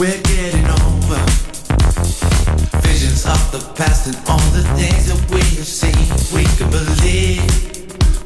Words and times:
We're 0.00 0.22
getting 0.22 0.64
over 0.64 1.20
visions 2.80 3.26
of 3.26 3.36
the 3.52 3.60
past 3.76 4.06
and 4.06 4.16
all 4.30 4.40
the 4.56 4.64
things 4.72 5.12
that 5.12 5.20
we 5.28 5.44
have 5.60 5.68
seen. 5.68 6.08
We 6.32 6.48
can 6.56 6.70
believe 6.72 7.44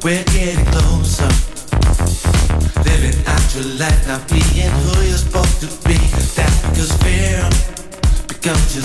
we're 0.01 0.23
getting 0.31 0.63
closer. 0.71 1.27
Living 2.79 3.19
out 3.27 3.43
your 3.51 3.67
life, 3.75 4.07
not 4.07 4.23
being 4.31 4.71
who 4.71 5.03
you're 5.03 5.19
supposed 5.19 5.59
to 5.67 5.69
be. 5.83 5.99
That's 6.39 6.63
because 6.63 6.95
fear 7.03 7.43
becomes 8.31 8.71
your 8.73 8.84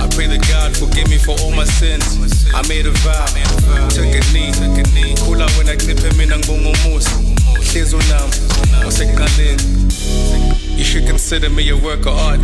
I 0.00 0.08
pray 0.08 0.26
that 0.26 0.40
God 0.48 0.74
forgive 0.74 1.10
me 1.10 1.18
for 1.18 1.36
all 1.42 1.52
my 1.52 1.64
sins. 1.64 2.48
I 2.54 2.66
made 2.66 2.86
a 2.86 2.92
vow, 3.04 3.26
took 3.90 4.08
a 4.08 4.22
knee. 4.32 4.52
Kula 5.20 5.46
when 5.58 5.68
I 5.68 5.76
knip 5.76 6.00
him 6.00 6.18
in 6.20 6.30
angumumus. 6.30 7.04
Hizunam, 7.60 8.30
wasekalim. 8.80 9.60
You 10.78 10.84
should 10.84 11.06
consider 11.06 11.50
me 11.50 11.68
a 11.68 11.76
work 11.76 12.06
of 12.06 12.16
art. 12.16 12.40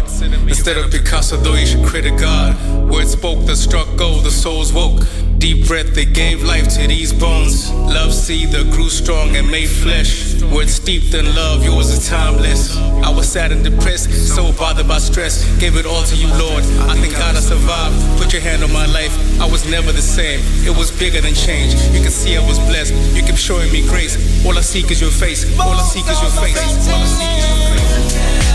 Instead 0.47 0.77
of 0.77 0.91
Picasso, 0.91 1.39
though, 1.39 1.55
you 1.55 1.65
should 1.65 1.87
credit 1.87 2.19
God. 2.21 2.55
Words 2.91 3.13
spoke 3.13 3.47
that 3.47 3.57
struck 3.57 3.89
gold, 3.97 4.25
the 4.25 4.31
souls 4.31 4.75
woke. 4.75 5.01
Deep 5.38 5.66
breath, 5.66 5.94
they 5.94 6.05
gave 6.05 6.42
life 6.42 6.68
to 6.68 6.87
these 6.87 7.12
bones. 7.12 7.70
Love 7.72 8.12
seed 8.12 8.51
that 8.53 8.70
grew 8.70 8.88
strong 8.88 9.37
and 9.37 9.51
made 9.51 9.68
flesh. 9.68 10.40
Words 10.42 10.75
steeped 10.75 11.12
in 11.14 11.27
love, 11.35 11.64
yours 11.64 11.90
is 11.90 12.09
timeless. 12.09 12.77
I 13.05 13.11
was 13.11 13.29
sad 13.29 13.53
and 13.53 13.62
depressed, 13.62 14.11
so 14.11 14.53
bothered 14.53 14.88
by 14.88 14.99
stress. 14.99 15.44
Gave 15.59 15.77
it 15.77 15.85
all 15.85 16.03
to 16.05 16.16
you, 16.16 16.29
Lord. 16.38 16.64
I 16.88 16.96
thank 16.96 17.12
God 17.12 17.37
I 17.37 17.40
survived. 17.40 17.94
Put 18.18 18.33
your 18.33 18.42
hand 18.42 18.64
on 18.64 18.72
my 18.72 18.87
life. 18.87 19.12
I 19.40 19.46
was 19.46 19.68
never 19.68 19.92
the 19.92 20.03
same. 20.03 20.40
It 20.66 20.77
was 20.77 20.90
bigger 20.90 21.20
than 21.20 21.35
change. 21.35 21.75
You 21.92 22.01
can 22.01 22.11
see 22.11 22.37
I 22.37 22.46
was 22.46 22.59
blessed. 22.61 22.94
You 23.14 23.22
kept 23.22 23.38
showing 23.38 23.70
me 23.72 23.83
grace. 23.87 24.16
All 24.46 24.57
I 24.57 24.62
seek 24.62 24.90
is 24.90 25.01
your 25.01 25.11
face. 25.11 25.44
All 25.61 25.75
I 25.75 25.83
seek 25.83 26.09
is 26.09 26.20
your 26.22 26.31
face. 26.31 26.57
All 26.88 26.96
I 26.96 27.07
seek 27.07 27.29
is 27.37 27.49
your 27.53 28.37
face. 28.40 28.46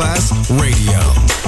Masterclass 0.00 0.32
Radio, 0.48 1.39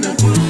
in 0.00 0.16
the 0.16 0.22
groove. 0.22 0.49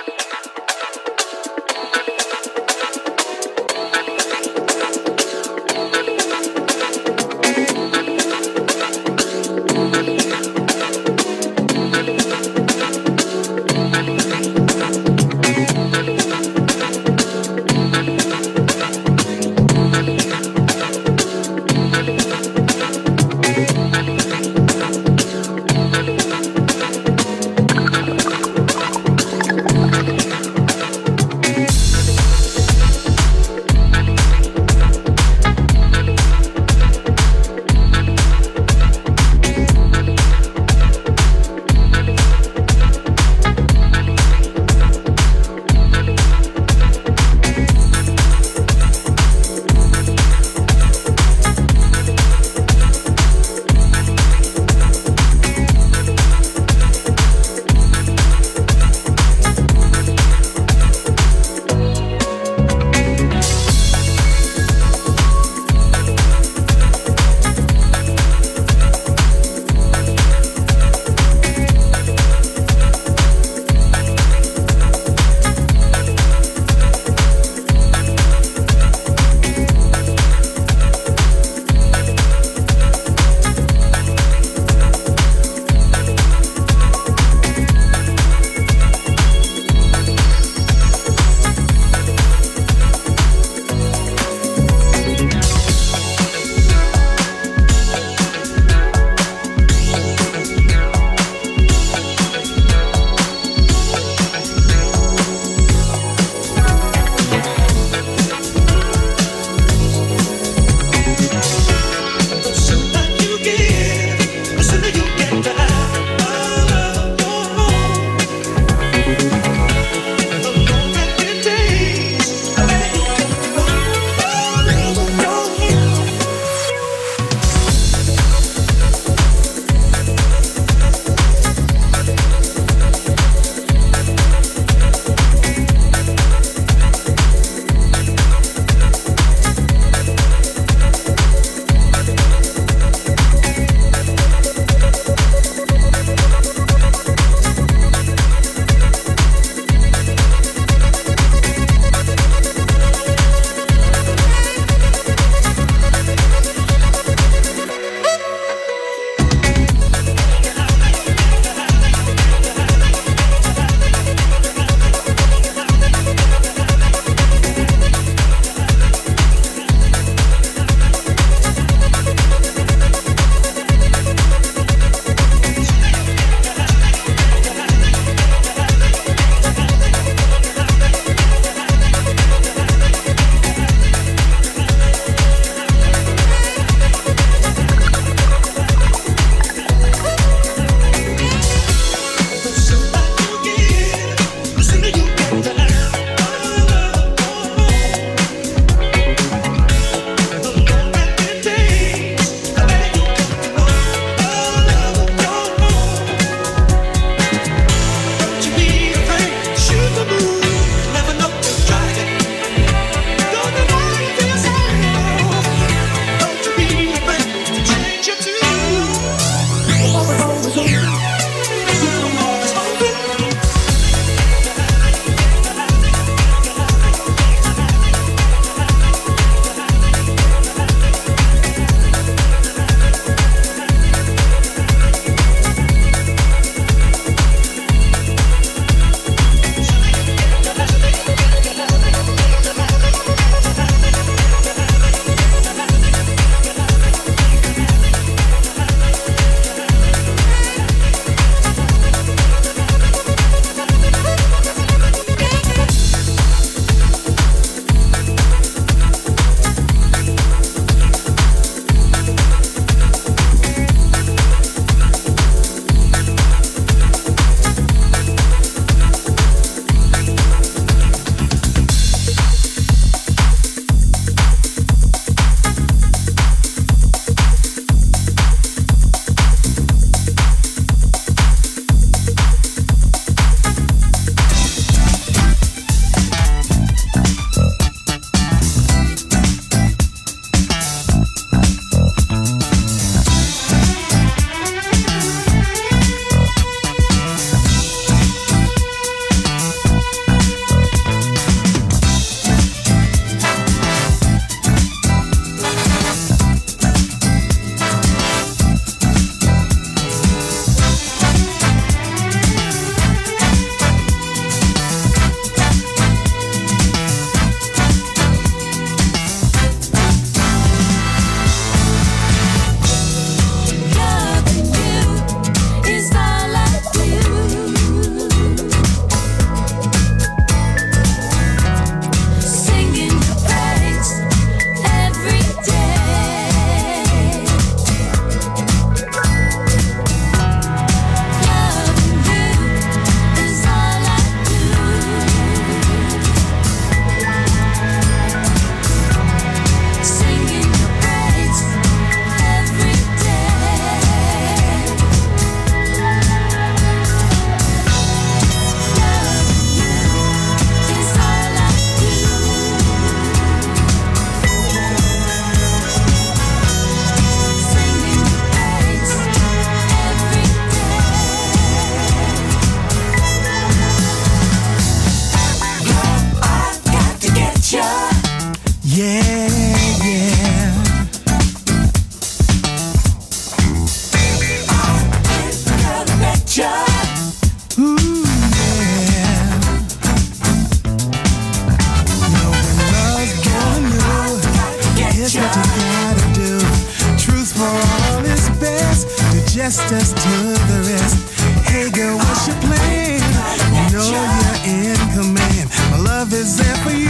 love 406.01 406.13
is 406.13 406.37
there 406.37 406.55
for 406.65 406.71
you. 406.71 406.89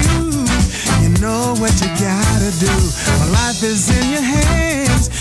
You 1.04 1.10
know 1.20 1.54
what 1.60 1.74
you 1.82 1.88
gotta 2.00 2.52
do. 2.60 2.72
My 3.20 3.28
life 3.44 3.62
is 3.62 3.90
in 3.90 4.10
your 4.10 4.22
hands 4.22 5.21